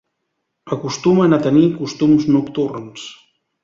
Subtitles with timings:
[0.77, 3.09] Acostumen a tenir costums nocturns.